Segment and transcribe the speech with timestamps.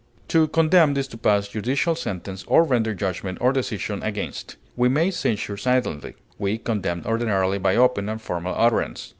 [0.29, 4.55] To condemn is to pass judicial sentence or render judgment or decision against.
[4.75, 9.09] We may censure silently; we condemn ordinarily by open and formal utterance.